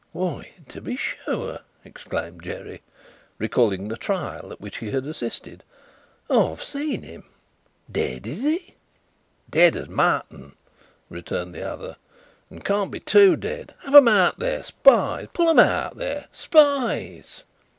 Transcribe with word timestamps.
"Why, 0.13 0.51
to 0.69 0.81
be 0.81 0.95
sure!" 0.95 1.59
exclaimed 1.85 2.41
Jerry, 2.41 2.81
recalling 3.37 3.87
the 3.87 3.95
Trial 3.95 4.51
at 4.51 4.59
which 4.59 4.77
he 4.77 4.89
had 4.89 5.05
assisted. 5.05 5.63
"I've 6.27 6.63
seen 6.63 7.03
him. 7.03 7.25
Dead, 7.91 8.25
is 8.25 8.41
he?" 8.41 8.73
"Dead 9.51 9.75
as 9.75 9.89
mutton," 9.89 10.53
returned 11.07 11.53
the 11.53 11.61
other, 11.69 11.97
"and 12.49 12.65
can't 12.65 12.89
be 12.89 12.99
too 12.99 13.35
dead. 13.35 13.75
Have 13.83 13.93
'em 13.93 14.07
out, 14.07 14.39
there! 14.39 14.63
Spies! 14.63 15.27
Pull 15.33 15.49
'em 15.49 15.59
out, 15.59 15.97
there! 15.97 16.25
Spies!" 16.31 17.43